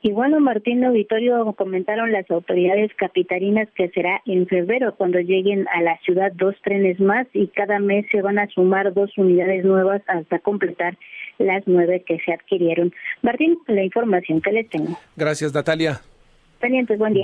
[0.06, 5.80] y bueno, Martín Auditorio comentaron las autoridades capitalinas que será en febrero cuando lleguen a
[5.80, 10.02] la ciudad dos trenes más y cada mes se van a sumar dos unidades nuevas
[10.06, 10.98] hasta completar
[11.38, 12.92] las nueve que se adquirieron.
[13.22, 14.98] Martín, la información que les tengo.
[15.16, 16.02] Gracias, Natalia.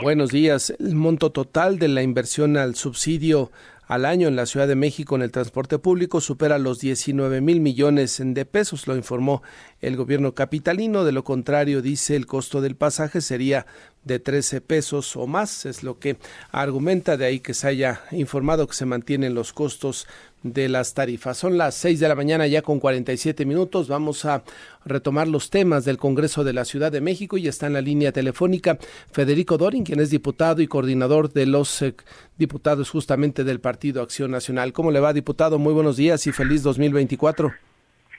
[0.03, 0.75] Buenos días.
[0.79, 3.51] El monto total de la inversión al subsidio
[3.87, 7.61] al año en la Ciudad de México en el transporte público supera los 19 mil
[7.61, 9.43] millones de pesos, lo informó
[9.81, 11.05] el gobierno capitalino.
[11.05, 13.65] De lo contrario, dice el costo del pasaje sería
[14.05, 16.19] de 13 pesos o más, es lo que
[16.53, 20.07] argumenta, de ahí que se haya informado que se mantienen los costos
[20.43, 21.37] de las tarifas.
[21.37, 23.89] Son las 6 de la mañana ya con 47 minutos.
[23.89, 24.43] Vamos a
[24.85, 28.13] retomar los temas del Congreso de la Ciudad de México y está en la línea
[28.13, 28.79] telefónica
[29.13, 31.95] Federico Dorin, quien es diputado y coordinador de los eh,
[32.39, 34.73] diputados justamente del Partido Acción Nacional.
[34.73, 35.59] ¿Cómo le va, diputado?
[35.59, 37.53] Muy buenos días y feliz 2024.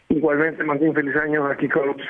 [0.09, 2.07] Igualmente, Martín, feliz año aquí con otros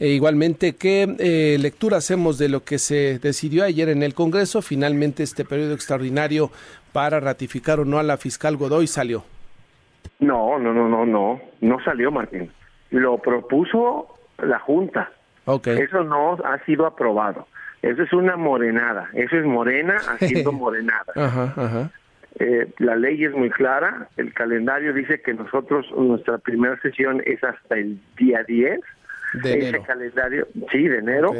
[0.00, 4.62] e igualmente, ¿qué eh, lectura hacemos de lo que se decidió ayer en el Congreso?
[4.62, 6.50] Finalmente, este periodo extraordinario
[6.92, 9.24] para ratificar o no a la fiscal Godoy salió.
[10.20, 12.50] No, no, no, no, no, no salió, Martín.
[12.90, 15.10] Lo propuso la Junta.
[15.44, 15.78] Okay.
[15.78, 17.48] Eso no ha sido aprobado.
[17.82, 19.08] Eso es una morenada.
[19.14, 21.12] Eso es morena haciendo morenada.
[21.16, 21.90] Ajá, ajá.
[22.38, 24.08] Eh, la ley es muy clara.
[24.16, 28.80] El calendario dice que nosotros, nuestra primera sesión es hasta el día 10
[29.34, 31.32] de ese calendario, sí, de enero.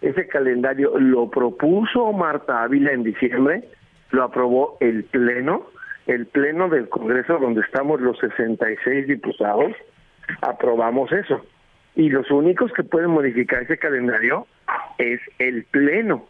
[0.00, 3.64] Ese calendario lo propuso Marta Ávila en diciembre,
[4.10, 5.66] lo aprobó el Pleno,
[6.06, 9.72] el Pleno del Congreso donde estamos los 66 diputados,
[10.42, 11.44] aprobamos eso.
[11.96, 14.46] Y los únicos que pueden modificar ese calendario
[14.98, 16.26] es el Pleno.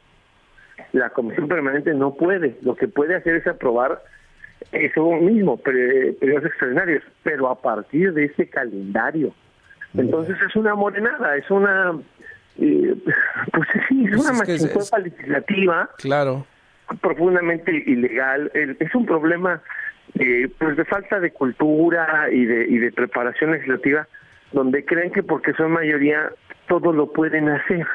[0.92, 4.02] La Comisión Permanente no puede, lo que puede hacer es aprobar
[4.72, 9.34] eso mismo, periodos extraordinarios, pero a partir de ese calendario.
[9.96, 11.94] Entonces es una morenada, es una,
[12.58, 12.94] eh,
[13.52, 15.90] pues sí, es pues una legislativa.
[15.98, 16.46] Claro.
[17.00, 18.50] Profundamente ilegal.
[18.54, 19.62] Es un problema
[20.18, 24.06] eh, pues de falta de cultura y de, y de preparación legislativa,
[24.52, 26.30] donde creen que porque son mayoría
[26.68, 27.86] todo lo pueden hacer.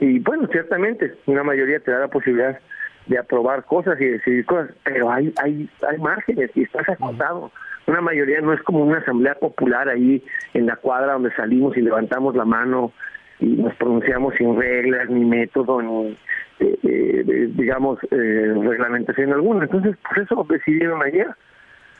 [0.00, 2.58] Y bueno, ciertamente, una mayoría te da la posibilidad
[3.06, 7.50] de aprobar cosas y decidir cosas, pero hay hay hay márgenes y estás acotado
[7.86, 10.22] una mayoría no es como una asamblea popular ahí
[10.54, 12.92] en la cuadra donde salimos y levantamos la mano
[13.40, 16.16] y nos pronunciamos sin reglas ni método ni
[16.60, 19.64] eh, eh, digamos eh, reglamentación alguna.
[19.64, 21.28] Entonces por eso decidieron ayer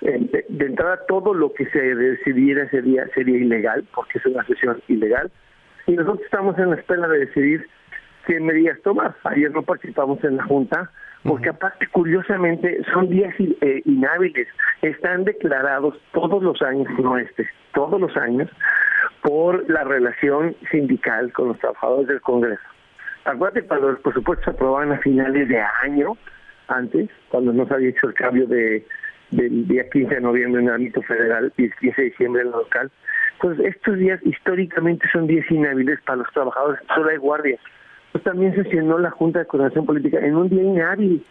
[0.00, 4.80] de, de, entrada todo lo que se decidiera sería sería ilegal porque es una sesión
[4.88, 5.30] ilegal.
[5.86, 7.66] Y nosotros estamos en la espera de decidir
[8.26, 9.14] qué medidas tomar.
[9.24, 10.90] Ayer no participamos en la junta
[11.24, 14.48] porque aparte curiosamente son días eh, inhábiles,
[14.82, 18.50] están declarados todos los años, no este, todos los años,
[19.22, 22.62] por la relación sindical con los trabajadores del Congreso.
[23.24, 26.16] Acuérdate cuando los presupuestos se aprobaban a finales de año,
[26.66, 28.84] antes, cuando no se había hecho el cambio de
[29.30, 32.48] del día 15 de noviembre en el ámbito federal y el 15 de diciembre en
[32.48, 32.90] el local.
[33.34, 37.58] Entonces, estos días históricamente son días inhábiles para los trabajadores, solo hay guardias
[38.12, 41.24] pues también sesionó la Junta de Coordinación Política en un día inhábil.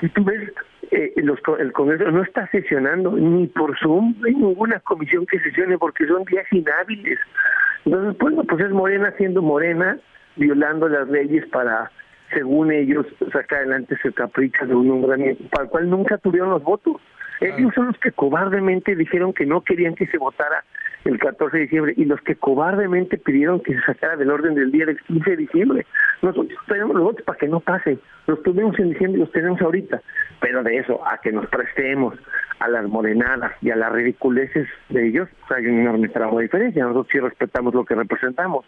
[0.00, 0.52] Si tú ves,
[0.90, 5.78] eh, el Congreso no está sesionando ni por Zoom, no hay ninguna comisión que sesione
[5.78, 7.20] porque son días inhábiles.
[7.84, 9.96] Entonces, bueno, pues es Morena siendo Morena,
[10.34, 11.92] violando las leyes para,
[12.32, 16.64] según ellos, sacar adelante ese capricho de un nombramiento para el cual nunca tuvieron los
[16.64, 17.00] votos.
[17.40, 20.64] Ellos son los que cobardemente dijeron que no querían que se votara
[21.04, 24.72] el 14 de diciembre y los que cobardemente pidieron que se sacara del orden del
[24.72, 25.86] día del 15 de diciembre.
[26.22, 27.98] Nosotros tenemos los votos para que no pase.
[28.26, 30.00] Los tuvimos en diciembre y los tenemos ahorita.
[30.40, 32.14] Pero de eso, a que nos prestemos
[32.58, 36.44] a las morenadas y a las ridiculeces de ellos, pues hay un enorme trabajo de
[36.44, 36.84] diferencia.
[36.84, 38.64] Nosotros sí respetamos lo que representamos.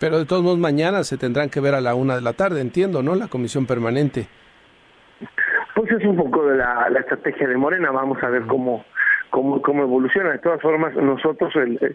[0.00, 2.60] Pero de todos modos, mañana se tendrán que ver a la una de la tarde,
[2.60, 3.14] entiendo, ¿no?
[3.14, 4.28] La comisión permanente.
[5.74, 7.90] Pues es un poco de la, la estrategia de Morena.
[7.90, 8.84] Vamos a ver cómo
[9.30, 10.32] cómo, cómo evoluciona.
[10.32, 11.94] De todas formas, nosotros, el, eh,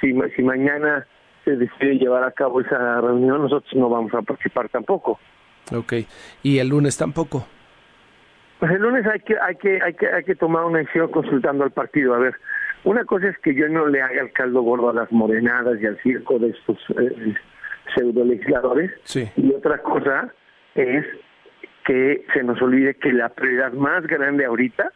[0.00, 1.06] si, si mañana
[1.44, 5.18] se decide llevar a cabo esa reunión, nosotros no vamos a participar tampoco.
[5.72, 5.94] Ok,
[6.42, 7.46] ¿y el lunes tampoco?
[8.58, 11.64] Pues el lunes hay que, hay que, hay que, hay que tomar una decisión consultando
[11.64, 12.14] al partido.
[12.14, 12.34] A ver,
[12.84, 15.86] una cosa es que yo no le haga el caldo gordo a las morenadas y
[15.86, 17.34] al circo de estos eh,
[17.94, 18.92] pseudo legisladores.
[19.36, 20.32] Y otra cosa
[20.74, 21.04] es
[21.84, 24.92] que se nos olvide que la prioridad más grande ahorita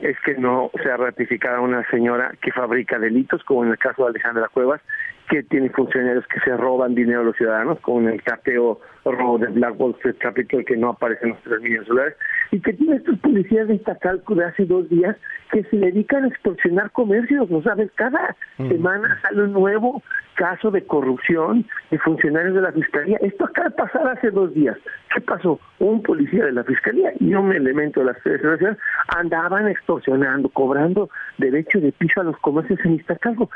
[0.00, 4.10] es que no sea ratificada una señora que fabrica delitos, como en el caso de
[4.10, 4.80] Alejandra Cuevas,
[5.28, 9.38] que tiene funcionarios que se roban dinero a los ciudadanos, como en el cateo robo
[9.38, 12.14] de Black Wall Street Capital, que no aparece en los tres millones solares,
[12.50, 15.16] y que tiene estos policías de Iztacalco de hace dos días
[15.50, 17.90] que se dedican a extorsionar comercios, ¿no sabes?
[17.94, 20.02] Cada semana sale un nuevo
[20.34, 23.18] caso de corrupción de funcionarios de la Fiscalía.
[23.20, 24.76] Esto acaba de pasar hace dos días.
[25.14, 25.60] ¿Qué pasó?
[25.78, 28.76] Un policía de la Fiscalía y un elemento de la Federación
[29.16, 31.08] andaban extorsionando, cobrando
[31.38, 33.50] derecho de piso a los comercios en Iztacalco.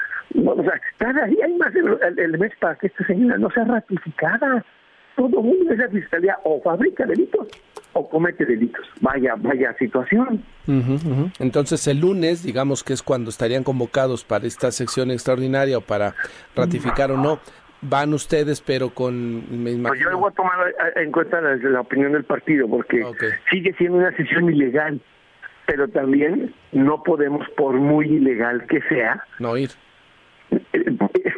[0.44, 1.72] o sea, cada día hay más
[2.16, 4.64] elementos para que esta señora no sea ratificada
[5.18, 7.48] todo mundo de esa fiscalía o fabrica delitos
[7.92, 8.86] o comete delitos.
[9.00, 10.44] Vaya, vaya situación.
[11.40, 16.14] Entonces el lunes, digamos que es cuando estarían convocados para esta sección extraordinaria o para
[16.54, 17.40] ratificar o no,
[17.80, 19.42] van ustedes, pero con...
[19.82, 23.04] Pues yo voy a tomar en cuenta la, opinión del partido, porque
[23.50, 25.00] sigue siendo una sesión ilegal,
[25.66, 29.70] pero también no podemos, por muy ilegal que sea, no ir
[30.72, 30.77] es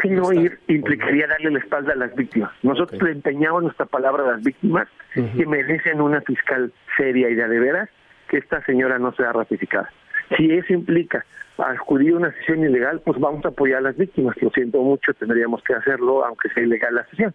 [0.01, 2.51] que no ir implicaría darle la espalda a las víctimas.
[2.63, 7.49] Nosotros le empeñamos nuestra palabra a las víctimas que merecen una fiscal seria y de,
[7.49, 7.89] de veras
[8.29, 9.91] que esta señora no sea ratificada.
[10.37, 11.25] Si eso implica
[11.59, 14.37] acudir a una sesión ilegal, pues vamos a apoyar a las víctimas.
[14.41, 17.35] Lo siento mucho, tendríamos que hacerlo, aunque sea ilegal la sesión.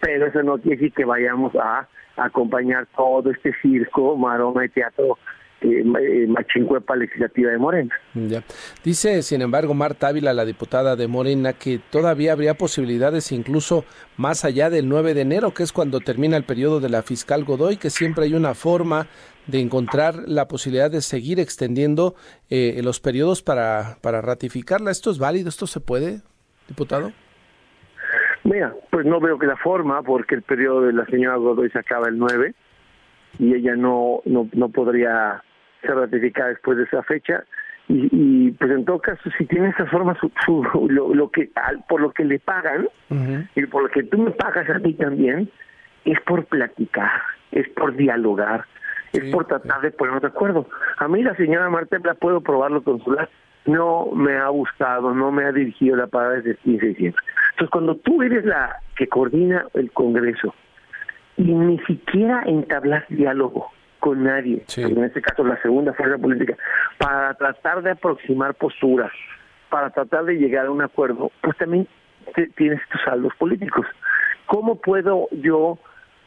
[0.00, 5.18] Pero eso no quiere decir que vayamos a acompañar todo este circo, maroma y teatro
[5.62, 7.94] eh, eh, machincuepa legislativa de Morena.
[8.14, 8.42] Ya.
[8.84, 13.84] Dice, sin embargo, Marta Ávila, la diputada de Morena, que todavía habría posibilidades incluso
[14.18, 17.44] más allá del 9 de enero, que es cuando termina el periodo de la fiscal
[17.44, 19.06] Godoy, que siempre hay una forma
[19.46, 22.14] de encontrar la posibilidad de seguir extendiendo
[22.50, 24.90] eh, los periodos para, para ratificarla.
[24.90, 25.48] ¿Esto es válido?
[25.48, 26.20] ¿Esto se puede,
[26.68, 27.12] diputado?
[28.44, 31.78] Mira, pues no veo que la forma, porque el periodo de la señora Godoy se
[31.78, 32.54] acaba el 9
[33.38, 35.42] y ella no, no, no podría
[35.86, 37.44] ser ratificada después de esa fecha.
[37.88, 41.48] Y, y, pues en todo caso si tiene esa forma su, lo, lo, que
[41.88, 42.88] por lo que le pagan
[43.54, 45.48] y por lo que tú me pagas a mí también
[46.04, 47.22] es por platicar
[47.52, 48.64] es por dialogar
[49.12, 50.68] es por tratar de ponernos de acuerdo.
[50.98, 53.30] A mí la señora Marta la puedo probarlo consular
[53.66, 57.22] no me ha gustado no me ha dirigido la palabra desde el 15 de diciembre.
[57.52, 60.52] Entonces cuando tú eres la que coordina el Congreso
[61.36, 63.70] y ni siquiera entablas diálogo
[64.00, 66.56] con nadie, en este caso la segunda fuerza política,
[66.98, 69.12] para tratar de aproximar posturas,
[69.70, 71.88] para tratar de llegar a un acuerdo, pues también
[72.56, 73.86] tienes tus saldos políticos.
[74.46, 75.78] ¿Cómo puedo yo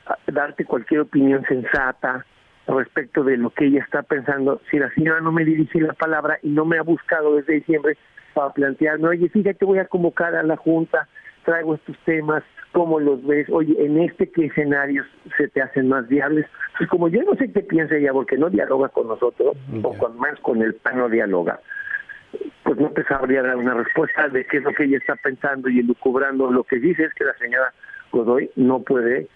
[0.08, 2.26] ah, darte cualquier opinión sensata
[2.68, 6.38] respecto de lo que ella está pensando si la señora no me dirige la palabra
[6.44, 7.98] y no me ha buscado desde diciembre
[8.34, 11.08] para plantearme, oye, fíjate, voy a convocar a la Junta,
[11.50, 12.44] traigo estos temas,
[12.74, 16.46] cómo los ves, oye, en este qué escenarios se te hacen más viables.
[16.78, 20.18] Pues como yo no sé qué piensa ella, porque no dialoga con nosotros, o con
[20.20, 21.60] más con el PAN no dialoga,
[22.64, 25.70] pues no te sabría dar una respuesta de qué es lo que ella está pensando
[25.70, 26.52] y elucubrando.
[26.52, 27.74] Lo que dice es que la señora
[28.12, 29.28] Godoy no puede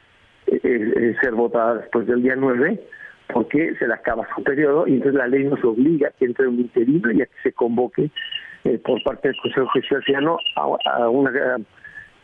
[0.47, 2.79] eh, eh, ser votada después del día 9
[3.33, 6.47] porque se le acaba su periodo y entonces la ley nos obliga a que entre
[6.47, 8.11] un interino y a que se convoque
[8.65, 10.61] eh, por parte del Consejo Judicial a,
[10.91, 11.31] a una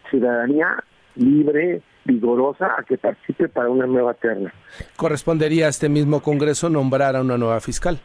[0.09, 0.83] ciudadanía
[1.15, 4.53] libre, vigorosa, a que participe para una nueva terna.
[4.95, 7.99] Correspondería a este mismo Congreso nombrar a una nueva fiscal.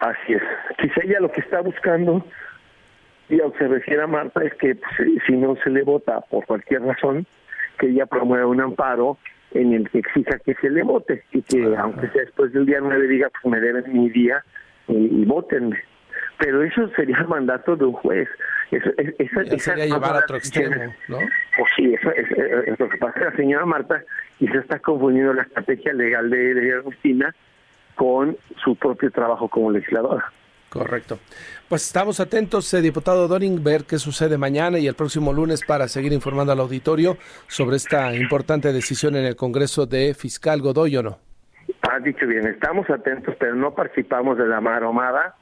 [0.00, 0.42] Así es.
[0.78, 2.24] Quizá ella lo que está buscando,
[3.28, 5.82] y a lo que se refiere a Marta, es que pues, si no se le
[5.82, 7.26] vota por cualquier razón,
[7.78, 9.18] que ella promueva un amparo
[9.52, 12.78] en el que exija que se le vote y que aunque sea después del día
[12.80, 14.44] 9 diga pues me deben mi día
[14.88, 15.78] y, y votenme
[16.38, 18.28] pero eso sería el mandato de un juez.
[18.70, 21.18] Eso, esa, sería llevar a otro extremo, ¿no?
[21.18, 23.20] Pues sí, eso es, lo que pasa.
[23.20, 24.02] La señora Marta
[24.38, 27.34] se está confundiendo la estrategia legal de, de Agustina
[27.94, 30.32] con su propio trabajo como legisladora.
[30.68, 31.18] Correcto.
[31.68, 35.88] Pues estamos atentos, eh, diputado Doring, ver qué sucede mañana y el próximo lunes para
[35.88, 41.02] seguir informando al auditorio sobre esta importante decisión en el Congreso de Fiscal Godoy, ¿o
[41.02, 41.18] no?
[41.82, 45.36] Has dicho bien, estamos atentos, pero no participamos de la maromada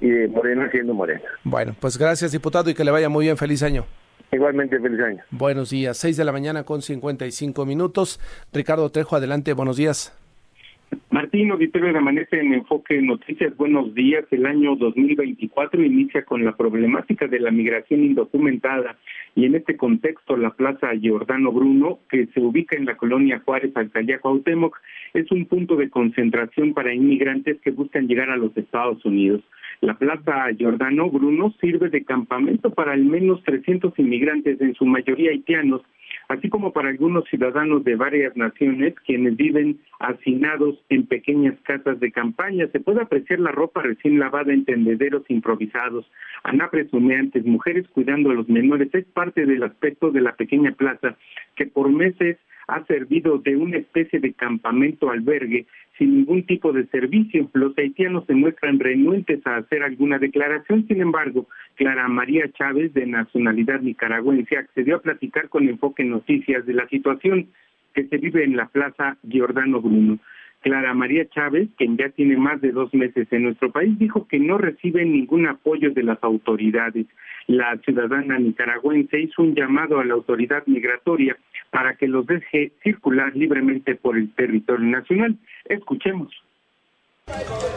[0.00, 1.22] y de Morena siendo Morena.
[1.44, 3.36] Bueno, pues gracias, diputado, y que le vaya muy bien.
[3.36, 3.84] Feliz año.
[4.32, 5.22] Igualmente, feliz año.
[5.30, 8.20] Buenos días, seis de la mañana con 55 minutos.
[8.52, 10.16] Ricardo Trejo, adelante, buenos días.
[11.10, 14.24] Martín, auditorio de Amanece en Enfoque Noticias, buenos días.
[14.30, 18.96] El año 2024 inicia con la problemática de la migración indocumentada
[19.36, 23.72] y en este contexto la Plaza Giordano Bruno, que se ubica en la colonia Juárez,
[23.76, 24.76] Alcaldía Cuauhtémoc,
[25.14, 29.42] es un punto de concentración para inmigrantes que buscan llegar a los Estados Unidos.
[29.82, 35.30] La Plaza Giordano Bruno sirve de campamento para al menos 300 inmigrantes, en su mayoría
[35.30, 35.80] haitianos,
[36.28, 42.12] así como para algunos ciudadanos de varias naciones quienes viven hacinados en pequeñas casas de
[42.12, 42.68] campaña.
[42.72, 46.04] Se puede apreciar la ropa recién lavada en tendederos improvisados,
[46.42, 48.94] anapres humeantes, mujeres cuidando a los menores.
[48.94, 51.16] Es parte del aspecto de la pequeña plaza
[51.56, 52.36] que por meses
[52.74, 55.66] ha servido de una especie de campamento albergue
[55.98, 57.48] sin ningún tipo de servicio.
[57.52, 63.06] Los haitianos se muestran renuentes a hacer alguna declaración, sin embargo, Clara María Chávez, de
[63.06, 67.48] nacionalidad nicaragüense, accedió a platicar con Enfoque Noticias de la situación
[67.94, 70.18] que se vive en la Plaza Giordano Bruno.
[70.60, 74.38] Clara María Chávez, quien ya tiene más de dos meses en nuestro país, dijo que
[74.38, 77.06] no recibe ningún apoyo de las autoridades.
[77.50, 81.36] La ciudadana nicaragüense hizo un llamado a la autoridad migratoria
[81.70, 85.36] para que los deje circular libremente por el territorio nacional.
[85.64, 86.32] Escuchemos.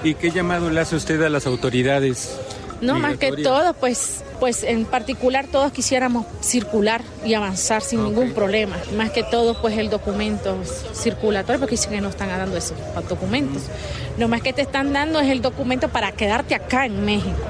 [0.04, 2.40] ¿Y qué llamado le hace usted a las autoridades?
[2.84, 8.32] No, más que todo, pues, pues en particular todos quisiéramos circular y avanzar sin ningún
[8.36, 8.76] problema.
[8.96, 12.78] Más que todo, pues el documento circulatorio, porque dicen que no están dando esos
[13.10, 13.72] documentos.
[14.20, 17.42] Lo más que te están dando es el documento para quedarte acá en México.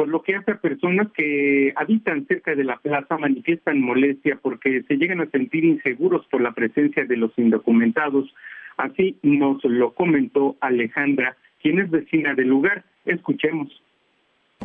[0.00, 4.96] Por lo que hace personas que habitan cerca de la plaza manifiestan molestia porque se
[4.96, 8.34] llegan a sentir inseguros por la presencia de los indocumentados.
[8.78, 12.82] Así nos lo comentó Alejandra, quien es vecina del lugar.
[13.04, 13.68] Escuchemos.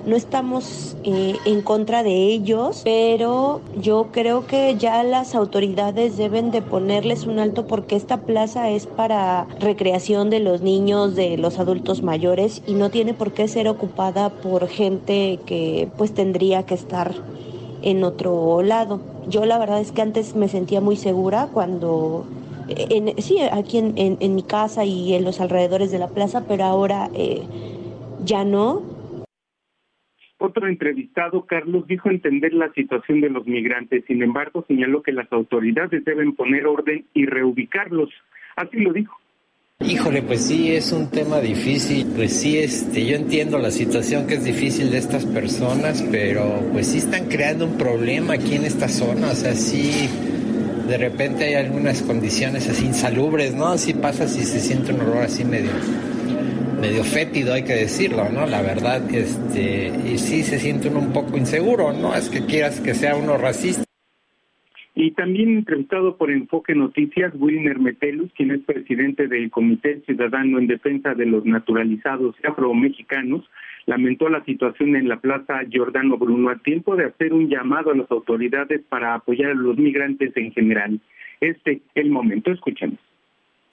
[0.05, 6.51] No estamos eh, en contra de ellos, pero yo creo que ya las autoridades deben
[6.51, 11.57] de ponerles un alto porque esta plaza es para recreación de los niños, de los
[11.57, 16.75] adultos mayores y no tiene por qué ser ocupada por gente que pues tendría que
[16.75, 17.15] estar
[17.81, 18.99] en otro lado.
[19.27, 22.25] Yo la verdad es que antes me sentía muy segura cuando
[22.67, 27.09] en, sí, aquí en, mi casa y en los alrededores de la plaza, pero ahora
[27.13, 27.43] eh,
[28.23, 28.94] ya no.
[30.37, 35.31] Otro entrevistado, Carlos, dijo entender la situación de los migrantes, sin embargo señaló que las
[35.31, 38.09] autoridades deben poner orden y reubicarlos.
[38.57, 39.17] Así lo dijo.
[39.79, 42.07] Híjole, pues sí, es un tema difícil.
[42.15, 46.87] Pues sí, este, yo entiendo la situación que es difícil de estas personas, pero pues
[46.87, 49.31] sí están creando un problema aquí en esta zona.
[49.31, 50.09] O sea, sí,
[50.87, 53.67] de repente hay algunas condiciones así insalubres, ¿no?
[53.67, 55.71] Así pasa si se siente un olor así medio
[56.79, 58.45] medio fétido, hay que decirlo, ¿no?
[58.45, 62.79] La verdad, este, y sí se siente uno un poco inseguro, no es que quieras
[62.81, 63.83] que sea uno racista.
[64.97, 70.67] Y también entrevistado por Enfoque Noticias, Wilmer Metelus, quien es presidente del Comité Ciudadano en
[70.67, 73.43] Defensa de los Naturalizados Afro-Mexicanos,
[73.85, 77.95] lamentó la situación en la Plaza Giordano Bruno a tiempo de hacer un llamado a
[77.95, 81.01] las autoridades para apoyar a los migrantes en general.
[81.41, 82.99] Este el momento, escuchemos.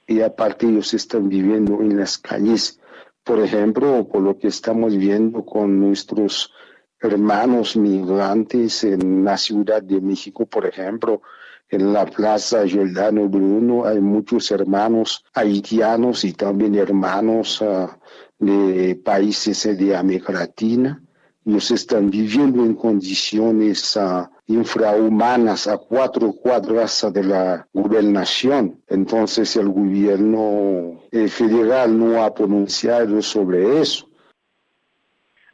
[0.09, 2.82] Y aparte ellos están viviendo en las calles
[3.25, 6.53] por ejemplo, por lo que estamos viendo con nuestros
[7.01, 11.23] hermanos migrantes en la Ciudad de México, por ejemplo,
[11.69, 17.99] en la Plaza Giordano Bruno hay muchos hermanos haitianos y también hermanos ah,
[18.39, 21.03] de países de América Latina.
[21.45, 28.81] Ellos están viviendo en condiciones uh, infrahumanas a cuatro cuadras de la gobernación.
[28.89, 34.09] Entonces el gobierno federal no ha pronunciado sobre eso.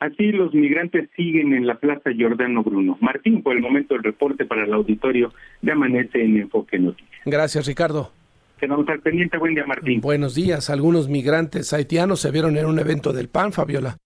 [0.00, 2.96] Así los migrantes siguen en la Plaza Giordano Bruno.
[3.00, 7.10] Martín, por el momento el reporte para el auditorio de Amanece en Enfoque Noticias.
[7.24, 8.12] Gracias, Ricardo.
[8.60, 9.38] Quedamos al pendiente.
[9.38, 10.00] Buen día, Martín.
[10.00, 10.70] Buenos días.
[10.70, 13.96] Algunos migrantes haitianos se vieron en un evento del PAN, Fabiola.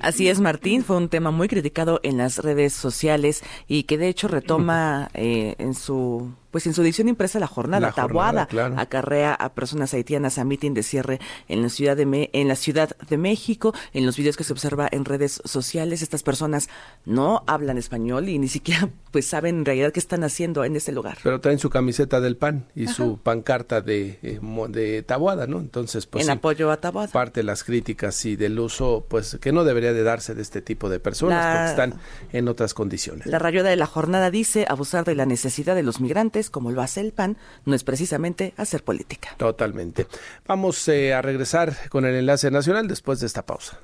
[0.00, 4.08] Así es, Martín, fue un tema muy criticado en las redes sociales y que de
[4.08, 9.34] hecho retoma eh, en su pues en su edición impresa la jornada la Tabuada acarrea
[9.34, 13.18] a personas haitianas a mitin de cierre en la ciudad de en la ciudad de
[13.18, 13.74] México.
[13.92, 16.68] En los videos que se observa en redes sociales, estas personas
[17.04, 20.92] no hablan español y ni siquiera pues saben en realidad qué están haciendo en ese
[20.92, 21.18] lugar.
[21.22, 25.58] Pero traen su camiseta del PAN y su pancarta de, eh, de Tabuada, ¿no?
[25.58, 27.12] Entonces, pues en apoyo a Tabuada.
[27.12, 30.62] Parte de las críticas y del uso, pues que no debería de darse de este
[30.62, 32.00] tipo de personas porque están
[32.32, 33.26] en otras condiciones.
[33.26, 36.80] La rayuda de la jornada dice abusar de la necesidad de los migrantes como lo
[36.80, 37.36] hace el PAN,
[37.66, 39.34] no es precisamente hacer política.
[39.36, 40.06] Totalmente.
[40.46, 43.78] Vamos eh, a regresar con el enlace nacional después de esta pausa.